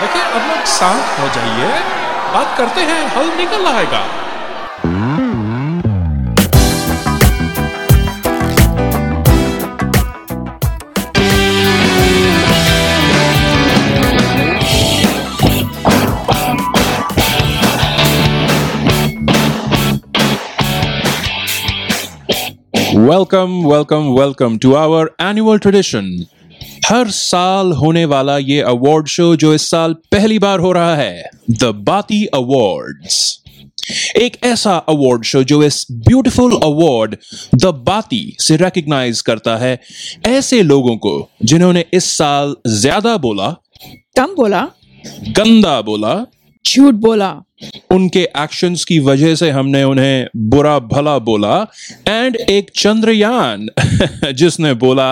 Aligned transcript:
देखिए, 0.00 0.22
अब 0.22 0.48
लोग 0.48 0.64
शांत 0.72 1.18
हो 1.20 1.26
जाइए। 1.34 1.68
बात 2.34 2.56
करते 2.58 2.80
हैं, 2.90 3.02
हल 3.16 3.26
निकल 3.36 3.66
आएगा। 3.66 4.02
Welcome 23.10 23.52
welcome 23.66 24.08
welcome 24.18 24.58
to 24.62 24.74
our 24.74 25.10
annual 25.20 25.58
tradition 25.58 26.06
हर 26.90 27.10
साल 27.10 27.72
होने 27.72 28.04
वाला 28.04 28.36
ये 28.38 28.60
अवार्ड 28.60 29.08
शो 29.08 29.34
जो 29.36 29.52
इस 29.54 29.68
साल 29.70 29.92
पहली 30.12 30.38
बार 30.38 30.60
हो 30.60 30.72
रहा 30.72 30.94
है 30.96 31.30
द 31.52 31.64
बाती 31.86 32.24
अवार्ड्स 32.34 33.18
एक 34.16 34.36
ऐसा 34.44 34.76
अवार्ड 34.88 35.24
शो 35.24 35.42
जो 35.42 35.62
इस 35.62 35.86
ब्यूटीफुल 36.08 36.56
अवार्ड 36.64 37.16
द 37.56 37.72
बाती 37.86 38.22
से 38.40 38.56
रिकग्नाइज 38.56 39.20
करता 39.20 39.56
है 39.56 39.78
ऐसे 40.26 40.62
लोगों 40.62 40.96
को 40.96 41.14
जिन्होंने 41.44 41.84
इस 41.94 42.10
साल 42.16 42.56
ज़्यादा 42.70 43.16
बोला 43.18 43.50
कम 44.16 44.34
बोला 44.36 44.66
गंदा 45.30 45.80
बोला 45.82 46.14
झूठ 46.64 46.94
बोला 46.96 47.32
उनके 47.92 48.28
एक्शंस 48.38 48.84
की 48.84 48.98
वजह 49.00 49.34
से 49.34 49.50
हमने 49.50 49.82
उन्हें 49.84 50.26
बुरा 50.50 50.78
भला 50.88 51.18
बोला 51.20 51.56
एंड 52.08 52.36
एक 52.36 52.70
चंद्रयान 52.76 53.68
जिसने 54.32 54.72
बोला 54.74 55.10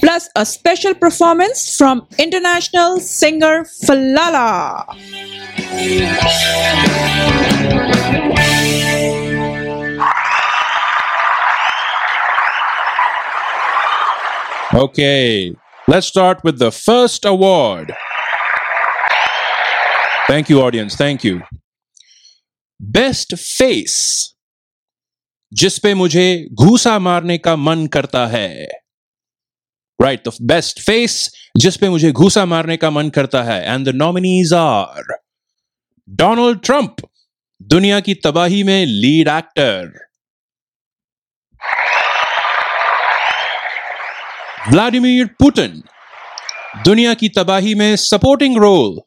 plus 0.00 0.28
a 0.36 0.44
special 0.44 0.94
performance 0.94 1.76
from 1.76 2.06
international 2.18 2.98
singer 3.00 3.64
Falala. 3.64 4.84
Okay, 14.74 15.54
let's 15.86 16.08
start 16.08 16.42
with 16.42 16.58
the 16.58 16.72
first 16.72 17.24
award. 17.24 17.94
Thank 20.26 20.48
you, 20.48 20.60
audience. 20.60 20.96
Thank 20.96 21.22
you. 21.22 21.42
Best 22.92 23.34
face 23.34 24.34
जिस 25.52 25.78
पे 25.78 25.94
मुझे 25.94 26.48
घूसा 26.52 26.98
मारने 26.98 27.38
का 27.38 27.56
मन 27.56 27.86
करता 27.86 28.26
है। 28.26 28.64
राइट 30.02 30.28
द 30.28 30.32
बेस्ट 30.42 30.80
फेस 30.80 31.34
जिस 31.56 31.76
पे 31.76 31.88
मुझे 31.88 32.12
घूसा 32.12 32.44
मारने 32.44 32.76
का 32.76 32.90
मन 32.90 33.10
करता 33.10 33.42
है। 33.42 33.64
And 33.64 33.86
the 33.86 33.94
nominees 33.94 34.52
are 34.54 35.02
Donald 36.08 36.60
Trump 36.64 36.96
दुनिया 37.62 38.00
की 38.00 38.14
तबाही 38.14 38.62
में 38.62 38.86
लीड 38.86 39.28
एक्टर 39.28 40.06
व्लादिमीर 44.68 45.26
पुतिन 45.26 45.82
दुनिया 46.84 47.14
की 47.14 47.28
तबाही 47.28 47.74
में 47.74 47.96
सपोर्टिंग 47.96 48.56
रोल 48.56 49.00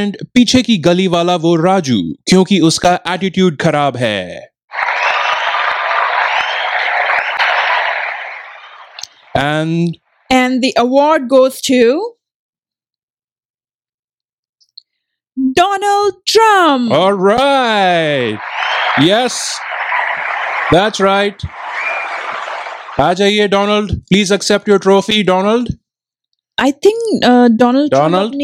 एंड 0.00 0.16
पीछे 0.34 0.62
की 0.62 0.76
गली 0.78 1.06
वाला 1.08 1.34
वो 1.44 1.54
राजू 1.62 2.00
क्योंकि 2.28 2.60
उसका 2.68 2.98
एटीट्यूड 3.08 3.56
खराब 3.60 3.96
है। 3.96 4.22
And 9.36 9.94
and 10.30 10.60
the 10.62 10.72
award 10.78 11.26
goes 11.28 11.60
to 11.68 12.16
Donald 15.36 16.14
Trump 16.26 16.92
right 17.22 18.38
yes 19.08 19.42
that's 20.72 21.00
right 21.00 21.46
आ 23.00 23.12
जाइए 23.12 23.46
Donald 23.48 23.94
please 24.08 24.34
accept 24.34 24.68
your 24.68 24.78
trophy 24.78 25.22
Donald 25.24 25.68
I 26.58 26.72
think 26.86 27.24
Donald 27.60 27.92
Donald 27.92 28.34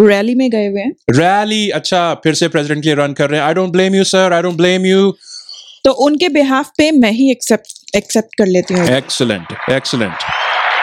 rally 0.00 0.34
में 0.34 0.48
गए 0.50 0.66
हुए 0.66 0.80
हैं। 0.80 0.92
रैली 1.10 1.68
अच्छा 1.70 2.14
फिर 2.24 2.34
से 2.34 2.48
प्रेसिडेंट 2.48 2.82
के 2.82 2.88
लिए 2.88 2.96
रन 2.96 3.12
कर 3.12 3.30
रहे 3.30 3.40
हैं। 3.40 3.46
I 3.46 3.54
don't 3.54 3.72
blame 3.72 3.94
you 3.94 4.04
sir 4.04 4.32
I 4.32 4.42
don't 4.42 4.56
blame 4.56 4.86
you 4.86 5.10
तो 5.84 5.90
उनके 6.04 6.28
बिहाफ 6.28 6.70
पे 6.78 6.90
मैं 6.90 7.10
ही 7.12 7.30
एक्सेप्ट 7.30 7.96
एक्सेप्ट 7.96 8.34
कर 8.38 8.46
लेती 8.46 8.74
हूँ। 8.74 8.86
Excellent 8.98 9.52
excellent. 9.72 10.24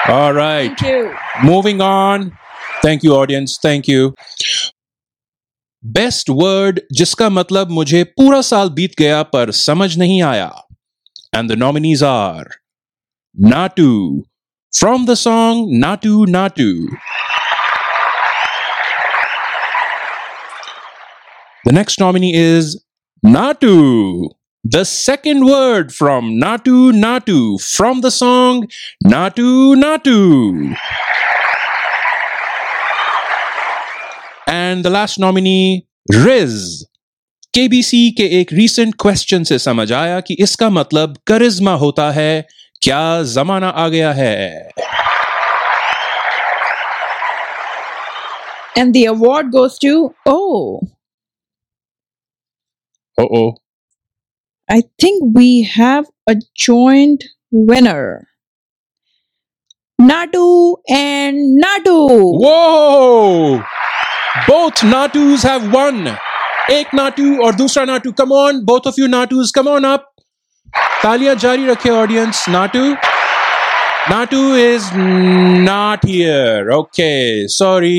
All 0.09 0.33
right. 0.33 0.77
Thank 0.77 0.89
you. 0.89 1.01
moving 1.47 1.81
on. 1.87 2.29
Thank 2.85 3.03
you 3.05 3.15
audience 3.15 3.59
best 5.83 6.29
word 6.29 6.79
जिसका 6.91 7.29
मतलब 7.29 7.69
मुझे 7.71 8.03
पूरा 8.03 8.41
साल 8.41 8.69
बीत 8.69 8.91
गया 8.99 9.21
पर 9.35 9.51
समझ 9.51 9.97
नहीं 9.97 10.21
आया। 10.23 10.51
And 11.35 11.51
the 11.51 11.55
nominees 11.57 12.03
are 12.03 12.49
Naatu 13.39 13.93
from 14.73 15.05
the 15.05 15.13
song 15.13 15.69
Naatu 15.79 16.25
Naatu 16.25 16.69
The 21.64 21.72
next 21.72 21.98
nominee 21.98 22.34
is 22.34 22.82
Natu. 23.24 24.28
The 24.62 24.84
second 24.84 25.46
word 25.46 25.92
from 25.92 26.40
Natu 26.40 26.92
Natu 26.92 27.60
from 27.76 28.00
the 28.00 28.10
song 28.10 28.68
Natu 29.04 29.74
Natu. 29.74 30.76
And 34.48 34.84
the 34.84 34.90
last 34.90 35.18
nominee, 35.18 35.86
Riz. 36.12 36.86
KBC 37.56 38.10
के 38.16 38.24
एक 38.40 38.52
recent 38.52 38.96
question 39.02 39.44
से 39.44 39.58
समझ 39.58 39.90
आया 39.92 40.20
कि 40.20 40.34
इसका 40.46 40.68
मतलब 40.70 41.16
करिश्मा 41.26 41.72
होता 41.82 42.10
है 42.12 42.46
क्या 42.82 43.22
जमाना 43.34 43.68
आ 43.68 43.88
गया 43.88 44.12
है 44.12 44.70
And 48.78 48.94
the 48.94 49.06
award 49.06 49.52
goes 49.52 49.78
to 49.78 50.14
oh, 50.26 50.80
Uh-oh. 53.18 53.54
I 54.68 54.82
think 55.00 55.34
we 55.34 55.62
have 55.62 56.06
a 56.26 56.36
joint 56.54 57.24
winner. 57.50 58.26
Natu 59.98 60.76
and 60.88 61.62
Natu. 61.62 61.96
Whoa! 62.42 63.62
Both 64.46 64.82
Natus 64.84 65.42
have 65.42 65.72
won. 65.72 66.16
एक 66.70 66.94
नाटू 66.94 67.24
और 67.44 67.54
दूसरा 67.54 67.84
Natu 67.84 68.10
come 68.18 68.32
on 68.32 68.58
both 68.66 68.86
of 68.86 68.98
you 68.98 69.06
नाटूज 69.08 69.50
come 69.56 69.68
on 69.68 69.84
up 69.84 70.08
तालियां 71.02 71.36
जारी 71.38 71.66
रखे 71.66 71.90
audience 71.90 72.44
Natu 72.48 72.82
Natu 74.10 74.40
is 74.56 74.88
not 75.68 76.06
here 76.06 76.70
okay 76.78 77.12
sorry 77.58 77.98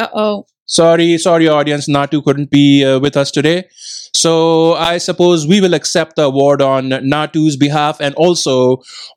Uh 0.00 0.08
oh. 0.22 0.32
sorry 0.67 1.17
sorry 1.17 1.47
audience 1.47 1.87
natu 1.87 2.23
couldn't 2.23 2.49
be 2.51 2.85
uh, 2.85 2.99
with 2.99 3.17
us 3.17 3.31
today 3.31 3.67
so 4.13 4.73
i 4.73 4.97
suppose 4.97 5.47
we 5.47 5.59
will 5.61 5.73
accept 5.73 6.15
the 6.17 6.23
award 6.23 6.61
on 6.61 6.89
natu's 7.13 7.55
behalf 7.55 8.01
and 8.01 8.15
also 8.15 8.55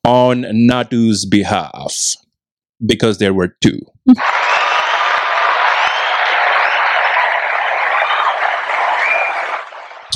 on 0.05 0.47
natu's 0.53 1.25
behalf 1.27 1.94
because 2.87 3.19
there 3.19 3.34
were 3.34 3.49
two 3.60 3.78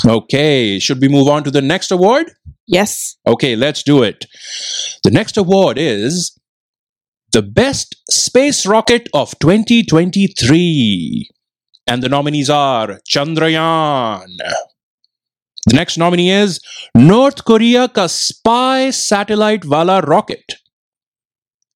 okay 0.06 0.79
should 0.79 1.00
we 1.00 1.09
move 1.09 1.29
on 1.29 1.43
to 1.43 1.50
the 1.50 1.62
next 1.62 1.91
award 1.91 2.32
Yes. 2.67 3.17
Okay, 3.26 3.56
let's 3.56 3.82
do 3.82 4.03
it. 4.03 4.26
The 5.03 5.11
next 5.11 5.37
award 5.37 5.76
is 5.79 6.38
the 7.34 7.42
Best 7.42 7.96
Space 8.10 8.66
Rocket 8.66 9.07
of 9.13 9.38
2023. 9.40 11.30
And 11.88 12.04
the 12.04 12.10
nominees 12.10 12.50
are 12.50 13.00
Chandrayaan. 13.10 14.28
The 15.68 15.75
next 15.75 15.98
nominee 15.98 16.31
is 16.31 16.60
North 16.96 17.46
Korea 17.46 17.88
ka 17.88 18.07
spy 18.07 18.90
satellite 18.92 19.66
wala 19.66 20.01
rocket. 20.01 20.56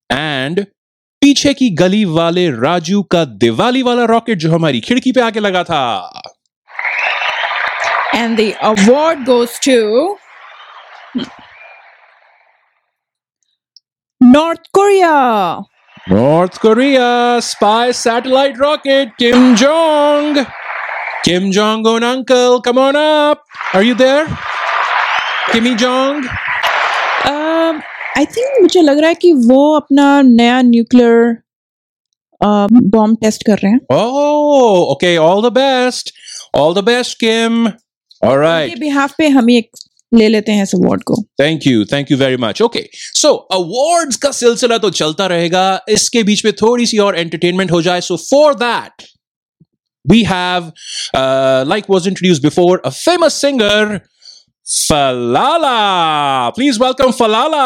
And 0.10 0.68
पीछे 1.22 1.54
की 1.54 1.70
गली 1.80 2.04
वाले 2.06 2.50
राजू 2.52 3.02
का 3.12 3.24
दिवाली 3.44 3.82
वाला 3.84 4.06
rocket 4.06 4.38
जो 4.38 4.52
हमारी 4.52 4.80
खिड़की 4.88 5.12
पे 5.12 5.22
आके 5.22 5.40
लगा 5.40 5.64
था 5.64 5.84
And 8.16 8.38
the 8.38 8.56
award 8.62 9.26
goes 9.26 9.58
to 9.60 10.18
North 14.28 14.66
Korea. 14.74 15.62
North 16.08 16.60
Korea 16.60 17.40
spy 17.42 17.92
satellite 17.92 18.58
rocket 18.58 19.18
Kim 19.18 19.56
Jong. 19.56 20.46
Kim 21.24 21.52
Jong 21.52 21.86
Un 21.88 22.04
uncle, 22.04 22.62
come 22.62 22.78
on 22.78 22.96
up. 22.96 23.44
Are 23.74 23.84
you 23.84 23.94
there? 23.96 24.26
Kimmy 25.52 25.78
Jong? 25.78 26.28
I 28.18 28.26
think 28.26 28.62
मुझे 28.62 28.82
लग 28.82 29.00
रहा 29.00 29.10
है 29.10 29.16
कि 29.22 29.32
वो 29.34 29.60
अपना 29.76 30.06
नया 30.22 30.62
न्यूक्लियर 30.62 31.38
बॉम्ब 32.96 33.18
टेस्ट 33.22 33.46
कर 33.46 33.58
रहे 33.64 33.72
हैं 33.72 33.80
Oh, 33.92 34.94
okay. 34.94 35.14
All 35.18 35.42
the 35.46 35.52
best. 35.58 36.12
All 36.54 36.76
the 36.80 36.84
best, 36.90 37.18
Kim. 37.24 37.56
All 38.22 38.38
right. 38.38 38.70
उनके 38.70 38.80
बिहाफ 38.80 39.14
पे 39.18 39.28
हम 39.38 39.48
ही 39.48 39.58
एक 39.58 39.70
ले 40.15 40.29
लेते 40.29 40.53
हैं 40.53 40.63
इस 40.63 40.75
अवार्ड 40.75 41.03
को। 41.03 41.23
Thank 41.41 41.67
you 41.67 41.85
thank 41.85 42.11
you 42.11 42.17
very 42.17 42.37
much 42.37 42.63
okay 42.63 42.89
so 42.95 43.33
awards 43.35 44.17
का 44.17 44.31
सिलसिला 44.33 44.79
तो 44.79 44.91
चलता 44.91 45.27
रहेगा 45.27 45.81
इसके 45.89 46.23
बीच 46.23 46.45
में 46.45 46.53
थोड़ी 46.63 46.87
सी 46.87 46.99
और 46.99 47.19
एंटरटेनमेंट 47.19 47.71
हो 47.71 47.83
जाए। 47.83 48.01
So 48.01 48.17
for 48.17 48.55
that 48.55 49.07
we 50.05 50.19
have 50.25 50.69
uh, 51.15 51.65
like 51.71 51.89
was 51.95 52.07
introduced 52.07 52.43
before 52.43 52.81
a 52.83 52.91
famous 52.91 53.35
singer 53.35 54.03
falala. 54.67 56.53
Please 56.59 56.79
welcome 56.79 57.13
falala. 57.13 57.65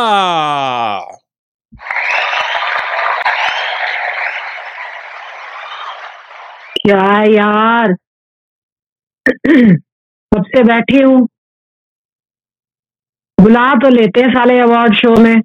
क्या 6.80 7.22
यार? 7.32 7.94
कब 10.32 10.44
से 10.46 10.62
बैठी 10.64 11.02
हूँ? 11.02 11.28
बुला 13.42 13.68
तो 13.74 13.88
लेते 13.88 14.20
हैं 14.20 14.28
साले 14.30 14.58
अवार्ड 14.60 14.94
शो 14.94 15.14
में 15.16 15.36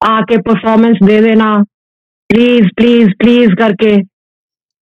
आके 0.00 0.36
परफॉर्मेंस 0.38 0.96
दे 1.02 1.20
देना। 1.22 1.46
प्लीज़ 2.30 2.66
प्लीज़ 2.76 3.10
प्लीज़ 3.18 3.54
करके। 3.54 3.92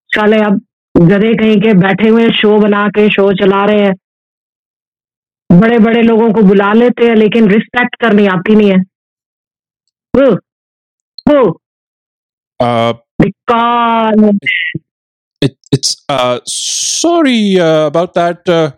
साले 0.10 0.38
अब 0.42 0.60
गधे 0.96 1.34
कहीं 1.38 1.58
के 1.62 1.74
बैठे 1.74 2.08
हुए 2.10 2.30
शो 2.32 2.58
बना 2.60 2.88
के 2.90 3.08
शो 3.10 3.32
चला 3.34 3.64
रहे 3.66 3.82
हैं। 3.82 3.94
बड़े 5.50 5.78
बड़े 5.80 6.02
लोगों 6.02 6.32
को 6.34 6.42
बुला 6.44 6.72
लेते 6.74 7.06
हैं 7.06 7.16
लेकिन 7.16 7.50
रिस्पेक्ट 7.50 7.96
करनी 7.96 8.26
आती 8.28 8.56
नहीं 8.56 8.72
है। 8.72 8.78
वो 10.14 10.32
वो 11.28 11.40
धिक्कार 13.22 14.16
it, 15.42 15.58
it's 15.72 16.04
uh, 16.10 16.40
sorry 16.46 17.60
uh, 17.60 17.86
about 17.86 18.14
that, 18.16 18.50
uh, 18.50 18.72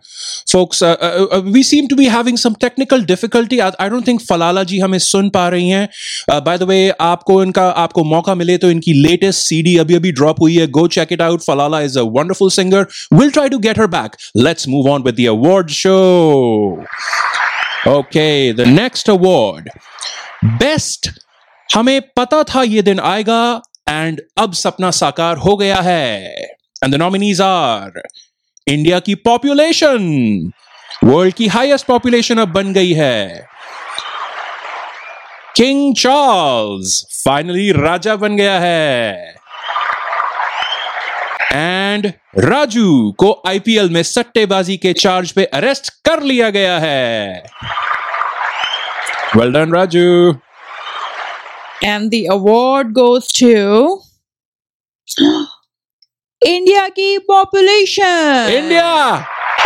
folks. 0.48 0.82
Uh, 0.82 0.96
uh, 1.00 1.26
uh, 1.36 1.40
we 1.40 1.62
seem 1.62 1.88
to 1.88 1.96
be 1.96 2.04
having 2.04 2.36
some 2.36 2.54
technical 2.54 3.00
difficulty. 3.00 3.62
I, 3.62 3.72
I 3.78 3.88
don't 3.88 4.04
think 4.04 4.22
Falala 4.22 4.64
ji 4.66 4.80
हमें 4.80 4.98
सुन 4.98 5.30
पा 5.30 5.48
रही 5.48 5.68
हैं. 5.68 5.88
Uh, 6.30 6.40
by 6.40 6.56
the 6.56 6.66
way, 6.66 6.90
आपको 7.00 7.42
इनका 7.42 7.68
आपको 7.84 8.04
मौका 8.04 8.34
मिले 8.34 8.58
तो 8.58 8.70
इनकी 8.70 8.94
latest 9.06 9.46
CD 9.46 9.78
अभी 9.80 9.94
अभी 9.94 10.12
drop 10.12 10.40
हुई 10.40 10.56
है. 10.56 10.66
Go 10.78 10.86
check 10.98 11.16
it 11.16 11.24
out. 11.28 11.46
Falala 11.48 11.82
is 11.84 11.96
a 11.96 12.04
wonderful 12.18 12.50
singer. 12.50 12.86
We'll 13.12 13.34
try 13.38 13.48
to 13.48 13.58
get 13.58 13.76
her 13.76 13.88
back. 13.88 14.20
Let's 14.34 14.66
move 14.66 14.86
on 14.86 15.02
with 15.02 15.16
the 15.16 15.26
award 15.26 15.70
show. 15.70 16.84
Okay, 17.86 18.52
the 18.52 18.66
next 18.66 19.08
award, 19.08 19.70
best. 20.60 21.10
हमें 21.74 22.00
पता 22.16 22.42
था 22.42 22.62
ये 22.62 22.82
दिन 22.82 23.00
आएगा 23.00 23.62
एंड 23.90 24.20
अब 24.38 24.52
सपना 24.52 24.90
साकार 24.90 25.36
हो 25.36 25.56
गया 25.56 25.80
है। 25.80 26.24
And 26.84 26.94
the 26.94 26.98
nominees 26.98 27.40
are 27.40 28.02
India 28.66 28.98
की 29.00 29.14
पॉपुलेशन 29.14 30.52
वर्ल्ड 31.04 31.34
की 31.34 31.46
हाईएस्ट 31.46 31.86
पॉपुलेशन 31.86 32.38
अब 32.38 32.48
बन 32.48 32.72
गई 32.72 32.92
है। 32.92 33.46
किंग 35.56 35.94
चार्ल्स 35.94 37.02
फाइनली 37.24 37.70
राजा 37.72 38.16
बन 38.16 38.36
गया 38.36 38.58
है। 38.58 39.34
एंड 41.52 42.06
राजू 42.38 43.12
को 43.18 43.30
आईपीएल 43.48 43.90
में 43.90 44.02
सट्टेबाजी 44.02 44.76
के 44.76 44.92
चार्ज 44.92 45.32
पे 45.32 45.44
अरेस्ट 45.44 45.88
कर 46.04 46.22
लिया 46.22 46.50
गया 46.50 46.78
है। 46.78 47.42
Well 49.36 49.52
done 49.52 49.72
Raju 49.72 50.32
and 51.84 52.10
the 52.10 52.24
award 52.32 52.92
goes 52.92 53.32
to 53.40 54.00
India 56.42 56.86
की 56.88 57.16
पॉपुलेशन 57.28 58.48
इंडिया 58.52 58.90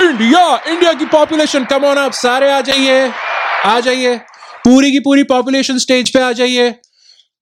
इंडिया 0.01 0.45
इंडिया 0.69 0.93
की 0.93 1.05
पॉपुलेशन 1.09 1.65
कम 1.65 1.85
ऑन 1.85 1.99
आप 1.99 2.13
सारे 2.13 2.51
आ 2.53 2.61
जाइए 2.61 3.11
आ 3.67 3.79
जाइए 3.81 4.17
पूरी 4.65 4.91
की 4.93 5.01
पूरी 5.01 5.23
पॉपुलेशन 5.25 5.79
स्टेज 5.79 6.11
पे 6.13 6.23
आ 6.23 6.31
जाइए 6.33 6.69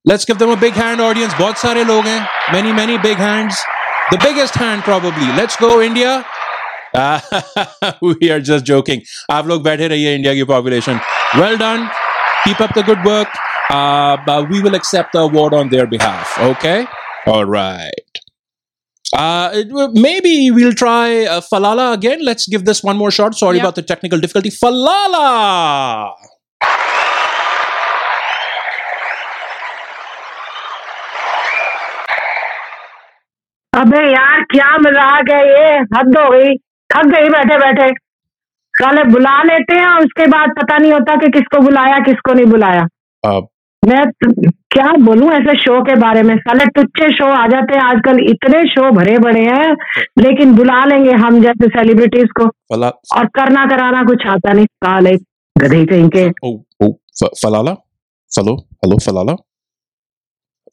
let's 0.05 0.27
give 0.27 0.37
them 0.37 0.53
a 0.53 0.57
big 0.61 0.75
hand 0.75 1.01
audience 1.01 1.35
बहुत 1.39 1.59
सारे 1.59 1.85
लोग 1.85 2.07
हैं 2.07 2.21
many 2.53 2.73
many 2.73 2.99
big 2.99 3.19
hands 3.21 3.65
the 4.13 4.23
biggest 4.23 4.57
hand 4.57 4.83
probably 4.85 5.33
let's 5.37 5.61
go 5.63 5.81
India 5.83 6.17
we 8.05 8.29
are 8.29 8.41
just 8.49 8.65
joking 8.67 9.01
आप 9.31 9.47
लोग 9.49 9.63
बैठे 9.65 9.89
रहिए 9.89 10.15
इंडिया 10.15 10.35
की 10.35 10.45
population 10.47 11.01
well 11.37 11.57
done 11.57 11.89
keep 12.45 12.63
up 12.63 12.79
the 12.79 12.85
good 12.87 13.07
work 13.09 13.39
We 14.52 14.62
will 14.62 14.76
accept 14.76 15.16
the 15.18 15.20
award 15.32 15.54
on 15.54 15.70
their 15.70 15.86
behalf 15.96 16.40
okay 16.50 16.78
alright 17.38 18.04
Uh, 19.18 19.50
it, 19.58 19.70
will- 19.76 19.94
maybe 20.06 20.32
we'll 20.56 20.74
try 20.80 21.04
uh, 21.34 21.36
Falala 21.44 21.84
again. 21.98 22.24
Let's 22.30 22.48
give 22.54 22.66
this 22.70 22.82
one 22.88 22.98
more 23.02 23.12
shot. 23.18 23.38
Sorry 23.42 23.60
Yeah. 23.60 23.66
about 23.66 23.78
the 23.80 23.84
technical 23.92 24.24
difficulty. 24.26 24.52
Falala! 24.56 25.22
अबे 33.74 34.02
यार 34.12 34.42
क्या 34.52 34.70
मजाक 34.84 35.30
है 35.32 35.42
ये 35.48 35.74
हद 35.96 36.18
हो 36.18 36.30
गई 36.32 36.56
थक 36.94 37.06
गई 37.16 37.30
बैठे 37.36 37.58
बैठे 37.64 37.90
साले 38.74 39.04
बुला 39.14 39.36
लेते 39.50 39.76
हैं 39.80 39.88
और 39.88 40.06
उसके 40.06 40.26
बाद 40.34 40.54
पता 40.60 40.78
नहीं 40.78 40.92
होता 40.94 41.16
कि 41.24 41.28
किसको 41.38 41.60
बुलाया 41.70 41.98
किसको 42.12 42.34
नहीं 42.40 42.46
बुलाया 42.56 42.86
Uh, 43.24 43.40
मैं 43.89 44.11
त- 44.11 44.53
क्या 44.71 44.93
बोलू 44.93 45.31
ऐसे 45.31 45.61
शो 45.61 45.83
के 45.83 45.95
बारे 45.95 46.23
में? 46.23 46.37
साले 46.37 46.65
तुच्छे 46.67 47.11
शो 47.17 47.25
आ 47.25 47.47
जाते 47.47 47.75
हैं 47.75 47.83
आजकल 47.83 48.19
इतने 48.21 48.69
शो 48.69 48.91
भरे 48.91 49.19
बड़े 49.19 49.41
हैं 49.41 49.77
लेकिन 50.19 50.55
बुला 50.55 50.85
लेंगे 50.85 51.13
हम 51.13 51.43
जैसे 51.43 51.69
सेलिब्रिटीज 51.69 52.29
को। 52.41 52.45
और 53.17 53.27
करना 53.27 53.67
कराना 53.67 54.03
कुछ 54.03 54.27
आता 54.27 54.53
नहीं। 54.53 54.67
साले 54.67 55.13
गधे 55.59 55.87
कहीं 55.87 56.09
के। 56.09 56.31
ओ, 56.45 56.61
ओ, 56.83 56.93
फ, 56.93 57.25
फलाला? 57.25 57.75
फलो 58.37 58.57
hello 58.57 58.97
Falala? 58.97 59.37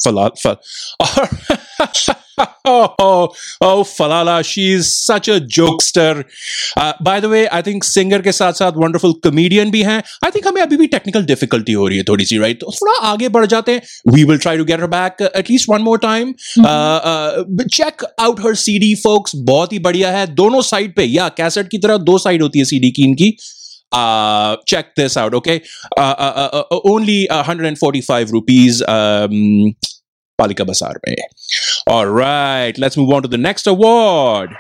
Falala? 0.08 0.32
Fal- 0.44 0.62
oh, 2.66 2.96
oh, 3.00 3.28
oh, 3.62 3.84
Falala, 3.84 4.44
she's 4.44 4.88
such 4.88 5.30
a 5.30 5.40
jokester. 5.58 6.24
Uh, 6.78 6.94
by 7.02 7.20
the 7.20 7.30
way, 7.30 7.48
I 7.54 7.62
think 7.62 7.84
singer 7.84 8.24
के 8.24 8.32
साथ 8.32 8.54
साथ 8.54 8.72
wonderful 8.72 9.14
comedian 9.26 9.72
भी 9.72 9.84
हैं. 9.84 10.04
I 10.26 10.32
think 10.32 10.48
हमें 10.48 10.62
अभी 10.62 10.78
भी 10.78 10.88
technical 10.88 11.28
difficulty 11.28 11.76
हो 11.76 11.88
रही 11.88 11.98
है 11.98 12.04
थोड़ी 12.04 12.26
सी, 12.26 12.38
right? 12.38 12.60
तो 12.60 12.72
थोड़ा 12.72 13.00
आगे 13.00 13.30
बढ़ 13.30 13.46
जाते 13.46 13.72
हैं. 13.72 13.82
We 14.14 14.26
will 14.26 14.40
try 14.40 14.58
to 14.58 14.66
get 14.66 14.80
her 14.80 14.92
back 14.92 15.12
uh, 15.22 15.42
at 15.42 15.52
least 15.52 15.70
one 15.76 15.84
more 15.88 16.00
time. 16.06 16.34
Uh, 16.60 17.00
uh, 17.12 17.44
but 17.60 17.70
check 17.74 18.04
out 18.22 18.40
her 18.40 18.56
CD, 18.56 18.96
folks. 19.08 19.32
बहुत 19.36 19.74
ही 19.74 19.80
बढ़िया 19.80 20.12
है. 20.12 20.28
दोनों 20.28 20.62
साइड 20.62 20.96
पे, 20.96 21.04
या 21.04 21.30
कैसेट 21.30 21.70
की 21.70 21.78
तरह 21.78 21.98
दो 21.98 22.18
साइड 22.18 22.42
होती 22.42 22.60
है 22.60 22.66
CD 22.66 22.92
की 22.92 23.04
इनकी. 23.04 23.38
Uh, 23.96 24.56
check 24.70 24.84
this 25.00 25.18
out, 25.18 25.34
okay? 25.34 25.60
Uh, 26.00 26.14
uh, 26.20 26.34
uh, 26.36 26.64
uh, 26.72 26.80
only 26.92 27.28
145 27.32 28.30
rupees. 28.30 28.82
Um, 28.82 29.74
Palika 30.40 30.66
Bazaar 30.66 30.94
में. 31.08 31.16
All 31.88 32.12
right, 32.18 32.78
let's 32.78 32.98
move 32.98 33.14
on 33.18 33.24
to 33.24 33.28
the 33.28 33.42
next 33.46 33.68
award. 33.68 34.56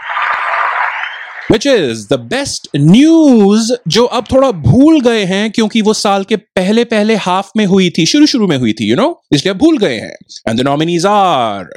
Which 1.51 1.65
is 1.65 2.01
the 2.07 2.17
best 2.31 2.67
news 2.75 3.71
जो 3.87 4.03
अब 4.17 4.25
थोड़ा 4.31 4.51
भूल 4.65 4.99
गए 5.01 5.23
हैं 5.25 5.49
क्योंकि 5.51 5.81
वो 5.81 5.93
साल 5.93 6.23
के 6.23 6.35
पहले 6.57 6.83
पहले 6.85 7.15
हाफ़ 7.27 7.49
में 7.57 7.65
हुई 7.65 7.89
थी 7.97 8.05
शुरू 8.05 8.25
शुरू 8.33 8.47
में 8.47 8.57
हुई 8.57 8.73
थी 8.79 8.89
यू 8.89 8.95
नो 8.95 9.07
इसलिए 9.33 9.53
अब 9.53 9.57
भूल 9.59 9.77
गए 9.77 9.95
हैं 9.95 10.13
and 10.49 10.59
the 10.59 10.65
nominees 10.67 11.05
are 11.05 11.69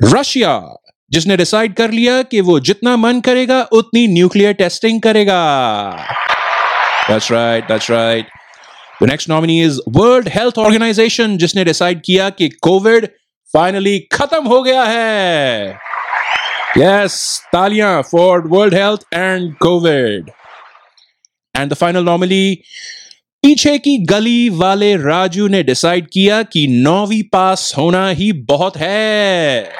Russia 0.00 0.54
जिसने 1.10 1.36
डिसाइड 1.36 1.74
कर 1.74 1.90
लिया 1.90 2.22
कि 2.22 2.40
वो 2.48 2.58
जितना 2.70 2.96
मन 2.96 3.20
करेगा 3.20 3.62
उतनी 3.78 4.06
न्यूक्लियर 4.08 4.52
टेस्टिंग 4.62 5.00
करेगा 5.02 5.40
That's 7.08 7.28
right, 7.30 7.66
that's 7.68 7.88
right. 7.90 8.26
The 9.02 9.06
next 9.08 9.28
nominee 9.28 9.62
is 9.64 9.78
World 9.88 10.28
Health 10.28 10.58
Organization 10.58 11.36
जिसने 11.38 11.64
डिसाइड 11.64 12.00
किया 12.04 12.28
कि 12.30 12.48
कोविड 12.62 13.06
फाइनली 13.54 13.98
खत्म 14.12 14.44
हो 14.46 14.62
गया 14.62 14.82
है। 14.84 15.78
यस 16.78 17.14
तालियाँ 17.52 18.02
for 18.10 18.46
World 18.48 18.74
Health 18.74 19.00
and 19.14 19.54
Covid 19.62 20.30
and 21.54 21.70
the 21.70 21.74
final 21.74 22.04
nominee 22.04 22.54
पीछे 23.42 23.76
की 23.78 23.96
गली 24.06 24.48
वाले 24.48 24.94
राजू 24.96 25.46
ने 25.48 25.62
डिसाइड 25.62 26.08
किया 26.12 26.42
कि 26.42 26.66
नौवीं 26.68 27.22
पास 27.32 27.72
होना 27.78 28.08
ही 28.08 28.32
बहुत 28.50 28.76
है। 28.76 29.72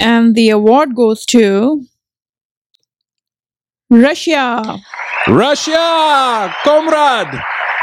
And 0.00 0.34
the 0.34 0.48
award 0.50 0.90
goes 0.96 1.24
to 1.26 1.44
Russia. 3.90 4.62
Russia, 5.28 6.54
comrade, 6.62 7.40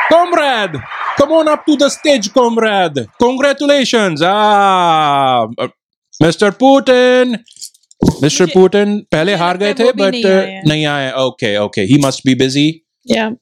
comrade, 0.09 0.75
come 1.17 1.31
on 1.31 1.47
up 1.47 1.65
to 1.65 1.75
the 1.75 1.89
stage, 1.89 2.31
comrade. 2.33 3.07
Congratulations. 3.19 4.21
Ah, 4.23 5.47
uh, 5.57 5.67
Mr. 6.13 6.51
Putin. 6.53 7.39
Mr. 8.21 8.47
Putin 8.47 8.99
पहले 9.11 9.35
हार 9.35 9.57
गए 9.57 9.73
थे 9.73 9.91
बट 9.91 10.13
नहीं 10.13 10.25
आए। 10.25 10.61
नहीं 10.67 10.85
आए 10.85 11.11
okay 11.19 11.55
okay 11.57 11.81
he 11.91 11.97
must 12.05 12.21
be 12.25 12.35
busy 12.35 12.67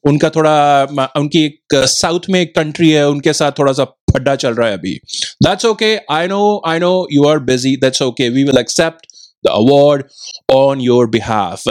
उनका 0.08 0.30
थोड़ा 0.30 1.10
उनकी 1.16 1.44
एक 1.44 1.74
साउथ 1.90 2.28
में 2.30 2.40
एक 2.40 2.54
कंट्री 2.56 2.90
है 2.90 3.06
उनके 3.08 3.32
साथ 3.32 3.52
थोड़ा 3.58 3.72
सा 3.72 3.84
फड्डा 4.12 4.34
चल 4.36 4.54
रहा 4.54 4.68
है 4.68 4.76
अभी 4.78 4.94
that's 5.46 5.64
okay 5.66 5.96
I 6.12 6.26
know 6.28 6.40
I 6.68 6.78
know 6.78 6.92
you 7.12 7.24
are 7.28 7.38
busy 7.50 7.76
that's 7.84 8.02
okay 8.02 8.28
we 8.28 8.44
will 8.44 8.58
accept 8.58 9.06
the 9.46 9.50
award 9.50 10.02
on 10.52 10.80
your 10.80 11.06
behalf 11.10 11.62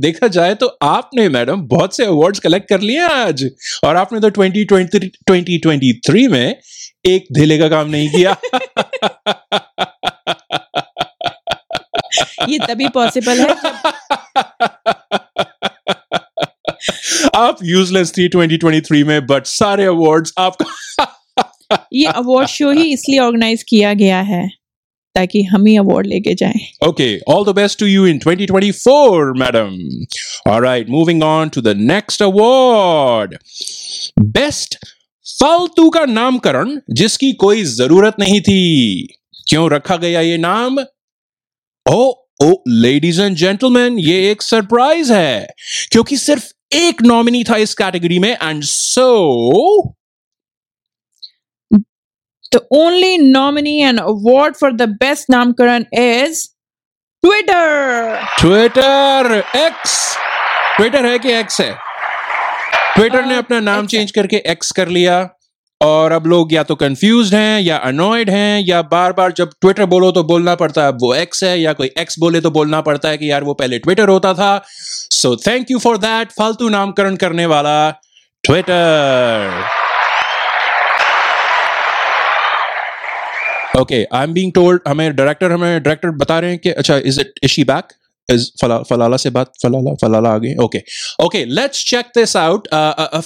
देखा 0.00 0.28
जाए 0.28 0.54
तो 0.54 0.66
आपने 0.82 1.28
मैडम 1.28 1.62
बहुत 1.68 1.96
से 1.96 2.04
अवार्ड्स 2.04 2.40
कलेक्ट 2.40 2.68
कर 2.68 2.80
लिए 2.80 3.00
आज। 3.00 3.44
और 3.84 3.96
आपने 3.96 4.20
तो 4.20 4.30
2023 4.32 5.08
2023 5.30 6.28
में 6.30 6.56
एक 7.06 7.26
धेले 7.32 7.58
का 7.58 7.68
काम 7.68 7.88
नहीं 7.90 8.08
किया। 8.10 8.36
ये 12.48 12.58
तभी 12.58 12.88
पॉसिबल 12.94 13.38
है 13.38 13.48
आप 17.36 17.58
यूजलेस 17.64 18.12
थी 18.12 18.28
2023 18.28 19.04
में 19.04 19.26
बट 19.26 19.46
सारे 19.46 19.84
अवार्ड्स 19.86 20.32
आपका 20.38 20.66
ये 21.92 22.06
अवार्ड 22.08 22.48
शो 22.48 22.70
ही 22.70 22.92
इसलिए 22.92 23.18
ऑर्गेनाइज 23.20 23.62
किया 23.62 23.92
गया 23.94 24.20
है। 24.22 24.48
ताकि 25.14 25.42
हम 25.44 25.66
ही 25.66 25.76
अवार्ड 25.76 26.06
लेके 26.06 26.34
जाएँ 26.34 26.66
Okay, 26.84 27.10
all 27.26 27.44
the 27.44 27.54
best 27.54 27.78
to 27.78 27.86
you 27.86 28.04
in 28.04 28.20
2024, 28.20 29.34
madam. 29.34 29.76
All 30.46 30.60
right, 30.60 30.88
moving 30.88 31.22
on 31.24 31.50
to 31.50 31.62
the 31.62 31.74
next 31.86 32.20
award. 32.22 33.38
Best 34.38 34.78
फालतू 35.26 35.88
का 35.90 36.04
नामकरण 36.06 36.78
जिसकी 36.90 37.32
कोई 37.40 37.62
ज़रूरत 37.64 38.16
नहीं 38.20 38.40
थी 38.40 38.58
क्यों 39.48 39.70
रखा 39.70 39.96
गया 39.96 40.20
ये 40.20 40.36
नाम 40.38 40.78
oh 41.86 42.00
oh 42.42 42.52
ladies 42.68 43.20
and 43.22 43.36
gentleman 43.36 43.98
ये 43.98 44.30
एक 44.30 44.42
सरप्राइज़ 44.42 45.12
है 45.12 45.46
क्योंकि 45.92 46.16
सिर्फ़ 46.16 46.52
एक 46.76 47.02
नॉमिनी 47.02 47.42
था 47.50 47.56
इस 47.56 47.74
कैटेगरी 47.74 48.18
में 48.18 48.30
and 48.32 48.62
so 48.64 49.08
The 52.54 52.60
only 52.72 53.18
nominee 53.18 53.82
and 53.82 54.00
award 54.00 54.56
for 54.58 54.68
the 54.80 54.86
best 54.98 55.30
Namkaran 55.32 55.84
is 56.00 56.42
Twitter. 57.22 58.18
Twitter 58.38 59.42
X 59.56 60.16
Twitter 60.76 61.06
है 61.06 61.18
कि 61.18 61.32
एक्स 61.32 61.60
है? 61.60 61.74
ट्विटर 62.94 63.24
ने 63.24 63.36
अपना 63.36 63.60
नाम 63.60 63.86
चेंज 63.86 64.10
करके 64.10 64.36
एक्स 64.36 64.70
कर 64.72 64.88
लिया 64.88 65.30
और 65.80 66.12
अब 66.12 66.26
लोग 66.26 66.52
या 66.52 66.62
तो 66.62 66.74
कंफ्यूज 66.74 67.34
हैं 67.34 67.60
या 67.60 67.76
अनॉयड 67.76 68.30
हैं 68.30 68.64
या 68.66 68.82
बार 68.82 69.12
बार 69.12 69.32
जब 69.32 69.50
ट्विटर 69.60 69.86
बोलो 69.86 70.10
तो 70.10 70.24
बोलना 70.24 70.54
पड़ता 70.54 70.82
है 70.82 70.88
अब 70.88 70.98
वो 71.02 71.14
एक्स 71.14 71.44
है 71.44 71.60
या 71.60 71.72
कोई 71.72 71.90
एक्स 71.98 72.18
बोले 72.18 72.40
तो 72.40 72.50
बोलना 72.50 72.80
पड़ता 72.80 73.08
है 73.08 73.18
कि 73.18 73.30
यार 73.30 73.44
वो 73.44 73.54
पहले 73.54 73.78
ट्विटर 73.78 74.08
होता 74.08 74.34
था। 74.34 74.62
So 75.10 75.36
thank 75.36 75.70
you 75.70 75.78
for 75.78 75.98
that 75.98 76.28
फालतू 76.30 76.68
नामकरण 76.68 77.16
करने 77.16 77.46
वाला 77.46 77.90
Twitter 78.44 79.62
okay 83.79 84.03
I 84.13 84.23
am 84.23 84.33
being 84.33 84.51
told 84.53 84.81
हमें 84.87 85.15
डायरेक्टर 85.15 85.51
हमें 85.51 85.81
डायरेक्टर 85.83 86.11
बता 86.23 86.39
रहे 86.39 86.51
हैं 86.51 86.59
कि 86.59 86.69
अच्छा 86.69 86.97
is 87.11 87.19
it 87.19 87.33
is 87.43 87.49
she 87.49 87.63
back 87.73 87.93
is 88.29 88.51
फला 88.61 88.77
फलाला 88.89 89.17
से 89.17 89.29
बात 89.37 89.51
फलाला 89.63 89.93
फलाला 90.01 90.29
आ 90.29 90.37
गई 90.45 90.55
okay 90.63 90.83
okay 91.25 91.43
let's 91.59 91.85
check 91.89 92.11
this 92.17 92.35
out 92.37 92.67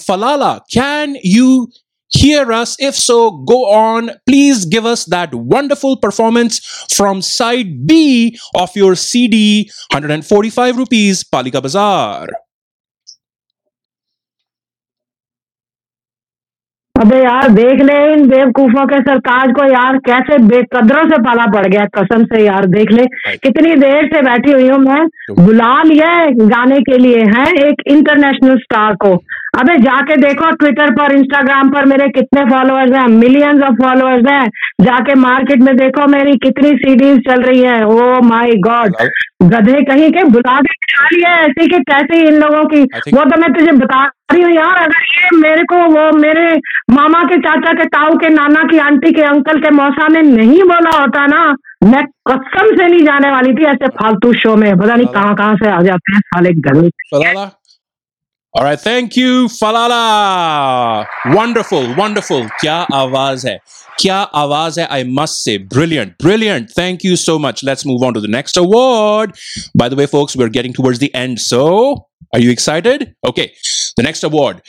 फलाला 0.08 0.54
can 0.74 1.18
you 1.26 1.68
hear 2.12 2.52
us 2.54 2.76
if 2.80 2.96
so 2.96 3.16
go 3.52 3.56
on 3.76 4.10
please 4.30 4.66
give 4.74 4.86
us 4.86 5.06
that 5.06 5.32
wonderful 5.54 5.96
performance 5.98 6.60
from 6.96 7.22
side 7.22 7.72
b 7.88 7.96
of 8.56 8.76
your 8.76 8.94
cd 8.96 9.40
145 9.94 10.78
rupees 10.78 11.24
palika 11.36 11.62
bazaar 11.68 12.28
अबे 17.01 17.19
यार 17.19 17.49
देख 17.49 17.81
ले 17.81 17.97
इन 18.13 18.27
बेवकूफों 18.29 18.85
के 18.87 18.99
सरताज 18.99 19.51
को 19.51 19.65
यार 19.65 19.97
कैसे 20.07 20.39
बेकदरों 20.39 21.03
से 21.09 21.19
पाला 21.23 21.45
पड़ 21.47 21.67
गया 21.67 21.85
कसम 21.97 22.25
से 22.25 22.43
यार 22.45 22.67
देख 22.67 22.93
ले। 22.93 23.05
कितनी 23.37 23.75
देर 23.77 24.07
से 24.07 24.23
बैठी 24.23 24.53
हुई 24.53 24.69
हूँ 24.69 24.79
मैं। 24.79 25.07
बुला 25.45 25.73
लिया 25.83 26.09
गाने 26.49 26.81
के 26.81 26.99
लिए 26.99 27.21
है 27.35 27.45
एक 27.69 27.83
इंटरनेशनल 27.87 28.57
स्टार 28.57 28.95
को। 28.95 29.15
अबे 29.55 29.77
जाके 29.79 30.17
देखो 30.17 30.51
ट्विटर 30.53 30.91
पर 30.95 31.13
इंस्टाग्राम 31.13 31.69
पर 31.71 31.85
मेरे 31.85 32.09
कितने 32.11 32.45
फॉलोअर्स 32.51 32.93
हैं 32.93 33.07
मिलियंस 33.09 33.63
ऑफ़ 33.63 33.75
फॉलोअर्स 33.83 34.27
हैं। 34.31 34.49
जाके 34.83 35.15
मार्केट 35.21 35.63
में 35.63 35.77
देखो 35.77 36.07
मेरी 36.07 36.37
कितनी 36.37 36.71
सीडीज 36.79 37.19
चल 37.29 37.43
रही 37.43 37.63
है। 37.63 37.83
ओ 37.85 38.21
माय 38.25 38.53
गॉड 38.67 38.97
गधे 39.45 39.81
कहीं 39.85 40.11
के 40.13 40.25
बुला 40.31 40.59
के 40.61 40.75
खा 40.93 41.09
लिया 41.13 41.31
ऐसे 41.41 41.67
कि 41.67 41.79
कैसे 41.91 42.23
इन 42.29 42.39
लोगों 42.41 42.65
की 42.65 42.83
वो 43.15 43.25
तो 43.25 43.41
मैं 43.41 43.53
तुझे 43.55 43.73
बता 43.73 44.03
रही 44.33 44.43
हूँ 44.43 44.53
यार 44.53 44.77
अगर 44.77 45.03
ये 45.11 45.37
मेरे 45.37 45.63
को 45.65 45.77
वो 45.93 46.11
मेरे 46.19 46.47
मामा 46.91 47.23
के 47.25 47.37
चाचा 47.39 47.73
के 47.73 47.85
ताऊ 47.87 48.17
के 48.19 48.29
नाना 48.29 48.63
की 48.71 48.79
आंटी 48.79 49.13
के 49.13 49.23
अंकल 49.23 49.61
के 49.61 49.71
मौसा 49.71 50.09
ने 50.09 50.23
नहीं 50.23 50.63
बोला 50.63 50.99
होता 50.99 51.27
ना 51.27 51.45
मैं 51.85 52.05
कसम 52.31 52.75
से 52.77 52.87
नहीं 52.87 53.01
जाने 53.01 53.31
वाली 53.31 53.55
थी 53.55 53.65
ऐसे 53.65 53.89
फालतू 53.99 54.33
शो 54.33 54.55
में। 54.57 54.71
पता 54.79 54.95
नहीं 54.95 55.07
कहाँ 55.07 55.35
कहाँ 55.35 55.57
से 55.57 55.71
आ 55.71 55.81
जाते 55.83 56.13
हैं 56.13 56.21
साले 56.21 56.53
गधे. 56.61 56.91
All 58.58 58.64
right, 58.64 58.80
thank 58.80 59.16
you, 59.18 59.48
Falala. 59.48 61.08
Wonderful, 61.36 61.86
wonderful. 61.96 62.44
क्या 62.62 62.76
आवाज 62.94 63.46
है 63.46 63.58
क्या 64.00 64.18
आवाज 64.42 64.78
है 64.80 64.88
I 64.98 65.04
must 65.20 65.40
say 65.46 65.56
brilliant 65.74 66.14
brilliant 66.24 66.74
thank 66.80 67.06
you 67.08 67.16
so 67.22 67.36
much 67.46 67.64
let's 67.70 67.86
move 67.92 68.04
on 68.10 68.14
to 68.18 68.22
the 68.26 68.30
next 68.36 68.60
award 68.62 69.34
by 69.82 69.88
the 69.94 69.98
way 70.02 70.06
folks 70.12 70.38
we're 70.42 70.52
getting 70.58 70.76
towards 70.80 71.00
the 71.04 71.10
end 71.22 71.42
so 71.46 71.62
are 72.36 72.42
you 72.44 72.52
excited 72.58 73.06
okay 73.32 73.46
the 73.98 74.06
next 74.10 74.30
award 74.32 74.62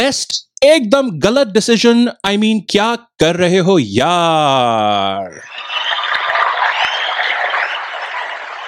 best 0.00 0.40
एकदम 0.64 1.08
गलत 1.22 1.46
decision 1.54 2.08
I 2.26 2.36
mean 2.42 2.60
क्या 2.70 2.94
कर 3.20 3.36
रहे 3.36 3.58
हो 3.68 3.78
यार 3.78 5.40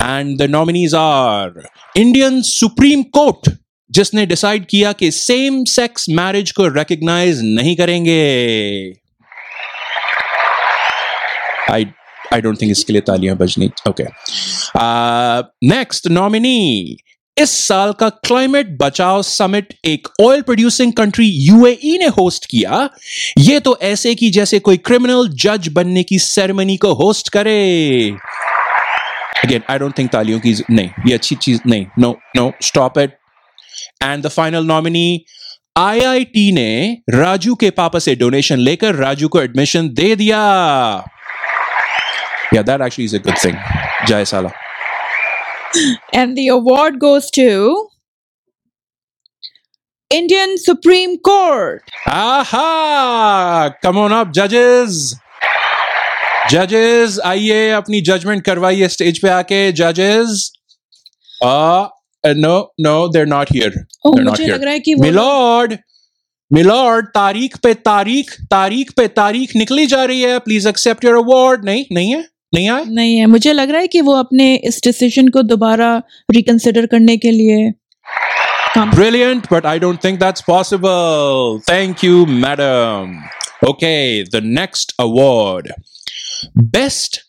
and 0.03 0.37
the 0.39 0.49
nominees 0.51 0.95
are 0.95 1.63
Indian 1.97 2.41
supreme 2.49 3.03
court 3.19 3.51
जिसने 3.90 4.26
decide 4.26 4.66
किया 4.66 4.92
कि 4.94 5.12
सेम 5.12 5.64
सेक्स 5.68 6.06
मैरिज 6.12 6.52
को 6.52 6.68
रिकग्नाइज 6.70 7.42
नहीं 7.46 7.76
करेंगे। 7.76 8.22
आई 11.72 11.86
आई 12.34 12.42
डोंट 12.42 12.62
थिंक 12.62 12.72
इसके 12.72 12.94
लिए 12.94 13.02
तालियाँ 13.02 13.36
बजनी। 13.38 13.70
ओके 13.90 14.04
नेक्स्ट 15.68 16.08
नॉमिनी 16.08 16.98
इस 17.38 17.52
साल 17.58 17.92
का 18.00 18.08
क्लाइमेट 18.10 18.78
बचाओ 18.80 19.22
समिट 19.22 19.74
एक 19.86 20.08
ऑयल 20.22 20.42
प्रोड्यूसिंग 20.42 20.92
कंट्री 20.94 21.26
यूएई 21.26 21.98
ने 21.98 22.08
होस्ट 22.18 22.46
किया। 22.46 22.90
ये 23.38 23.60
तो 23.60 23.78
ऐसे 23.84 24.14
की 24.16 24.30
जैसे 24.30 24.60
कोई 24.60 24.78
क्रिमिनल 24.80 25.30
जज 25.44 25.68
बनने 25.74 26.04
की 26.04 26.20
सेरेमनी 26.20 26.76
को 26.78 26.94
होस्ट 26.94 27.30
करे। 27.30 27.56
अगेन 29.44 29.62
आई 29.70 29.78
डोंट 29.80 29.98
थिंक 29.98 30.10
तालियों 30.12 30.40
की 30.40 30.54
नहीं, 30.72 30.90
ये 31.08 31.14
अच्छी 31.14 31.36
चीज़ 31.38 31.60
नहीं 31.68 31.86
no 32.00 32.12
no 32.36 32.52
stop 32.62 33.00
it 33.00 33.18
and 34.04 34.24
the 34.24 34.30
final 34.30 34.66
nominee 34.66 35.26
IIT 35.78 36.52
ने 36.52 36.98
राजू 37.10 37.56
के 37.56 37.70
पापा 37.70 38.00
से 38.00 38.16
डोनेशन 38.16 38.60
लेकर 38.60 38.96
राजू 38.96 39.28
को 39.28 39.42
एडमिशन 39.42 39.90
दे 39.94 40.16
दिया। 40.16 40.40
या 42.54 42.62
that 42.62 42.82
actually 42.82 43.06
is 43.06 43.16
a 43.16 43.20
good 43.20 43.44
thing 43.46 44.08
जय 44.08 44.26
साला। 44.26 44.50
And 46.16 46.38
the 46.38 46.46
award 46.50 46.96
goes 47.02 47.26
to 47.32 47.48
Indian 50.12 50.56
Supreme 50.58 51.12
Court. 51.28 51.92
आहा 52.10 53.68
कम 53.84 53.98
ऑन 53.98 54.12
अप 54.20 54.32
जजेस 54.36 55.14
जजेस 56.52 57.20
आइए 57.26 57.70
अपनी 57.72 58.02
जजमेंट 58.02 58.44
करवाइए 58.46 58.88
स्टेज 58.88 59.22
पे 59.22 59.30
आके 59.30 59.62
जजेस 59.82 60.52
no 62.26 62.74
no 62.82 63.08
there 63.08 63.26
not 63.26 63.48
here 63.52 63.74
Oh, 64.08 64.12
They're 64.12 64.30
मुझे 64.30 64.48
लग 64.48 64.64
रहा 64.64 64.74
है 64.74 64.80
कि 64.80 64.94
वो 64.94 65.04
मिलॉर्ड 65.04 65.78
मिलॉर्ड 66.54 67.06
तारीख 67.06 67.58
पे 67.58 67.74
तारीख 67.74 68.32
तारीख 68.42 68.92
पे 68.92 69.08
तारीख 69.08 69.56
निकली 69.56 69.86
जा 69.86 70.04
रही 70.04 70.22
है। 70.22 70.40
प्लीज़ 70.40 70.70
एक्सेप्ट 70.70 71.06
योर 71.06 71.16
अवार्ड 71.16 71.66
नहीं 71.66 71.86
नहीं 71.92 72.12
है? 72.12 72.28
नहीं 72.56 72.70
आए? 72.70 72.86
नहीं 72.86 73.18
है। 73.18 73.26
मुझे 73.26 73.54
लग 73.54 73.70
रहा 73.70 73.82
है 73.82 73.88
कि 73.88 74.02
वो 74.02 74.14
अपने 74.14 74.56
इस 74.56 74.82
डिसीज़न 74.84 75.28
को 75.28 75.42
दोबारा 75.42 76.02
रिकंसिडर 76.32 76.86
करने 76.86 77.18
के 77.18 77.32
लिए 77.32 77.74
Brilliant, 78.78 79.48
but 79.50 79.66
I 79.66 79.78
don't 79.80 80.02
think 80.02 80.20
that's 80.20 80.42
possible. 80.42 81.60
Thank 81.68 82.04
you, 82.04 82.26
madam. 82.26 83.24
Okay, 83.64 84.24
the 84.24 84.42
next 84.42 84.94
award. 85.00 85.72
Best 86.56 87.24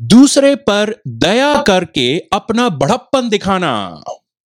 दूसरे 0.00 0.54
पर 0.54 0.94
दया 1.08 1.62
करके 1.62 2.18
अपना 2.32 2.68
बढ़प्पन 2.68 3.28
दिखाना। 3.28 4.02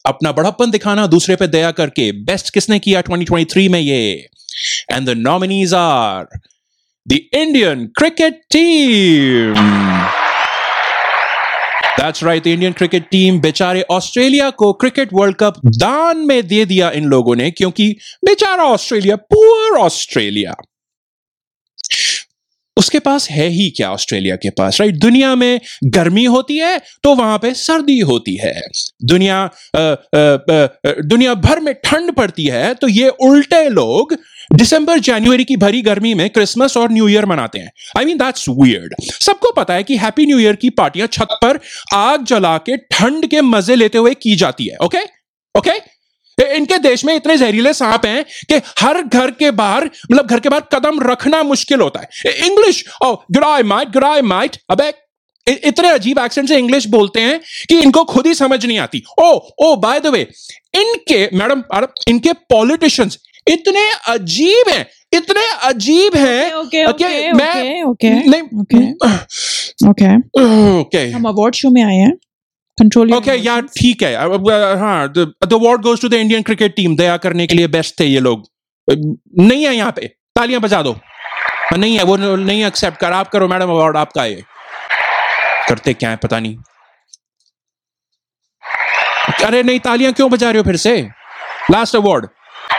अपना 0.07 0.33
बढ़प्पन 0.33 0.71
दिखाना 0.71 1.07
दूसरे 1.07 1.37
पर 1.37 1.47
दया 1.47 1.71
करके। 1.71 2.13
बेस्ट 2.13 2.55
किसने 2.55 2.79
किया 2.79 3.03
2023 3.03 3.69
में 3.69 3.81
ये? 3.81 4.29
And 4.93 5.07
the 5.07 5.11
nominees 5.11 5.75
are 5.75 6.27
the 7.09 7.13
Indian 7.13 7.87
cricket 7.87 8.41
team 8.51 9.55
that's 11.99 12.25
right 12.25 12.47
Indian 12.47 12.73
cricket 12.73 13.09
team 13.11 13.41
बेचारे 13.41 13.83
ऑस्ट्रेलिया 13.91 14.51
को 14.51 14.73
क्रिकेट 14.73 15.09
वर्ल्ड 15.13 15.37
कप 15.37 15.55
दान 15.67 16.19
में 16.19 16.47
दे 16.47 16.65
दिया 16.65 16.91
इन 16.91 17.05
लोगों 17.05 17.37
ने, 17.37 17.51
क्योंकि 17.51 17.97
बेचारा 18.25 18.65
ऑस्ट्रेलिया 18.65 19.17
पुअर 19.17 19.79
ऑस्ट्रेलिया। 19.79 20.55
उसके 22.77 22.99
पास 22.99 23.31
है 23.31 23.49
ही 23.49 23.71
क्या 23.71 23.91
ऑस्ट्रेलिया 23.91 24.37
के 24.37 24.51
पास 24.51 24.81
राइट 24.81 24.95
दुनिया 24.95 25.35
में 25.35 25.61
गर्मी 25.85 26.25
होती 26.25 26.57
है 26.57 26.81
तो 27.03 27.15
वहाँ 27.15 27.39
पे 27.39 27.55
सर्दी 27.55 27.99
होती 27.99 28.37
है। 28.37 28.61
दुनिया 29.05 29.51
अ, 29.75 29.79
अ, 29.79 30.37
अ, 30.87 31.01
दुनिया 31.05 31.35
भर 31.35 31.61
में 31.61 31.75
ठंड 31.75 32.13
पड़ती 32.13 32.45
है 32.45 32.75
तो 32.75 32.89
ये 32.89 33.09
उल्टे 33.09 33.69
लोग 33.69 34.17
दिसंबर 34.53 34.99
जनवरी 34.99 35.45
की 35.45 35.57
भरी 35.57 35.83
गर्मी 35.83 36.15
में 36.15 36.31
क्रिसमस 36.31 36.77
और 36.77 36.93
न्यू 36.93 37.09
ईयर 37.09 37.27
मनाते 37.27 37.59
हैं। 37.59 37.73
आई 37.99 38.05
मीन 38.05 38.17
दैट्स 38.17 38.49
वियर्ड 38.49 38.95
सबको 39.01 39.53
पता 39.53 39.75
है 39.75 39.83
कि 39.83 39.97
हैप्पी 39.97 40.27
न्यू 40.27 40.39
ईयर 40.39 40.57
की 40.57 40.71
पार्टियाँ 40.71 41.07
छत 41.07 41.29
पर 41.33 41.61
आग 41.95 42.25
जला 42.25 42.59
के 42.59 42.77
ठंड 42.77 43.27
के 43.27 43.41
मज़े 43.41 43.75
लेते 43.75 43.99
हुए 43.99 44.15
की 44.15 44.37
जाती 44.37 44.67
है 44.67 44.77
ओके 44.77 44.99
ओके 45.59 45.94
इनके 46.39 46.79
देश 46.79 47.05
में 47.05 47.15
इतने 47.15 47.37
जहरीले 47.37 47.73
सांप 47.75 48.07
हैं 48.07 48.25
कि 48.51 48.61
हर 48.79 49.01
घर 49.03 49.31
के 49.33 49.51
बाहर 49.53 49.85
मतलब 49.85 50.27
घर 50.27 50.41
के 50.41 50.49
बाहर 50.49 50.63
कदम 50.75 51.01
रखना 51.03 51.43
मुश्किल 51.43 51.81
होता 51.81 52.01
है। 52.01 52.33
English 52.47 52.85
oh 53.05 53.13
g'day 53.33 53.63
mate 53.65 53.93
g'day 53.93 54.23
mate 54.25 54.57
अबे 54.71 54.93
इतने 55.47 55.89
अजीब 55.89 56.19
एक्सेंट 56.19 56.49
से 56.49 56.59
इंग्लिश 56.59 56.87
बोलते 56.89 57.21
हैं 57.21 57.41
कि 57.69 57.79
इनको 57.81 58.05
खुद 58.05 58.27
ही 58.27 58.35
समझ 58.35 58.65
नहीं 58.67 58.79
आती। 58.79 59.03
ओ 59.21 59.31
ओ 59.63 59.75
बाय 59.77 60.01
द 60.01 60.07
वे 60.07 60.21
इनके 60.75 61.29
मैडम 61.37 61.63
इनके 62.09 62.33
पॉलिटिशियंस 62.51 63.19
इतने 63.47 63.89
अजीब 64.09 64.69
हैं 64.69 64.87
इतने 65.15 65.47
अजीब 65.65 66.17
हैं। 66.17 66.53
Okay 66.53 66.85
okay 66.85 67.05
okay 67.31 67.83
okay 67.85 68.13
okay 69.89 70.17
okay 70.81 71.07
हम 71.11 71.29
अवार्ड 71.29 71.55
शो 71.55 71.71
में 71.71 71.83
आए 71.83 71.97
हैं। 71.97 72.13
कंट्रोल 72.79 73.13
ओके 73.15 73.35
यार 73.35 73.61
ठीक 73.77 74.03
है। 74.03 74.15
हाँ 74.79 75.09
the 75.09 75.53
award 75.53 75.83
goes 75.83 76.01
to 76.01 76.09
the 76.09 76.15
Indian 76.15 76.43
cricket 76.43 76.75
team 76.77 76.97
दया 76.97 77.17
करने 77.17 77.47
के 77.47 77.55
लिए 77.55 77.69
बेस्ट 77.69 77.99
थे 78.01 78.05
ये 78.05 78.21
लोग। 78.21 78.45
नहीं 78.89 79.65
है 79.67 79.75
यहाँ 79.75 79.93
पे। 79.97 80.07
तालियाँ 80.37 80.61
बजा 80.61 80.83
दो। 80.83 80.93
हाँ, 80.93 81.79
नहीं 81.79 81.97
है 81.97 82.05
वो 82.05 82.17
नहीं 82.17 82.65
एक्सेप्ट 82.65 82.99
कर। 82.99 83.13
आप 83.13 83.29
करो 83.29 83.49
मैडम 83.49 83.71
अवार्ड 83.71 83.97
आपका 83.97 84.23
है। 84.23 84.33
ये 84.33 84.43
करते 85.69 85.95
क्या 85.95 86.11
है 86.11 86.17
पता 86.23 86.41
नहीं। 86.41 86.57
अरे 89.45 89.63
नहीं 89.63 89.79
तालियाँ 89.81 90.13
क्यों 90.13 90.31
बजा 90.31 90.51
रहे 90.51 90.59
हो 90.59 90.65
फिर 90.65 90.77
से? 90.77 91.01
Last 91.71 91.97
award 91.97 92.27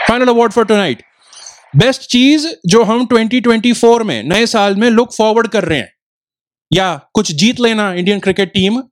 final 0.08 0.28
award 0.28 0.52
for 0.52 0.64
tonight 0.64 1.02
best 1.74 2.02
चीज़ 2.10 2.46
जो 2.66 2.82
हम 2.84 3.06
2024 3.06 4.02
में 4.04 4.22
नए 4.24 4.46
साल 4.46 4.76
में 4.76 4.88
लुक 4.90 5.12
फॉरवर्ड 5.14 5.48
कर 5.48 5.64
रहे 5.64 5.78
हैं। 5.78 5.92
या 6.70 6.94
कुछ 7.14 7.32
जीत 7.32 7.60
लेना 7.60 7.92
Indian 7.94 8.20
cricket 8.20 8.52
team 8.52 8.82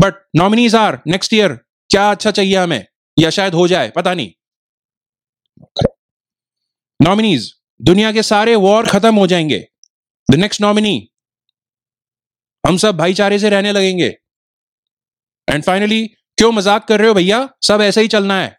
but 0.00 0.14
nominees 0.36 0.74
are 0.74 0.98
next 1.06 1.34
year 1.34 1.52
क्या 1.90 2.10
अच्छा 2.10 2.30
चाहिए 2.30 2.56
हमें? 2.56 2.86
या 3.18 3.30
शायद 3.30 3.54
हो 3.54 3.68
जाए? 3.68 3.90
पता 3.90 4.14
नहीं। 4.14 4.32
नॉमिनीज 7.02 7.52
दुनिया 7.82 8.12
के 8.12 8.22
सारे 8.22 8.54
वॉर 8.54 8.86
खत्म 8.86 9.14
हो 9.14 9.26
जाएँगे। 9.26 9.68
द 10.30 10.34
नेक्स्ट 10.34 10.60
नॉमिनी 10.60 11.10
हम 12.66 12.76
सब 12.76 12.96
भाईचारे 12.96 13.38
से 13.38 13.50
रहने 13.50 13.72
लगेंगे। 13.72 14.16
एंड 15.48 15.64
फाइनली 15.64 16.06
क्यों 16.38 16.52
मज़ाक 16.52 16.88
कर 16.88 16.98
रहे 16.98 17.08
हो 17.08 17.14
भैया? 17.14 17.48
सब 17.62 17.80
ऐसे 17.82 18.00
ही 18.00 18.08
चलना 18.08 18.40
है। 18.40 18.58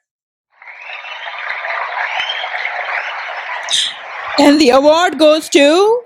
And 4.40 4.62
the 4.62 4.70
award 4.72 5.14
goes 5.20 5.50
to 5.50 6.05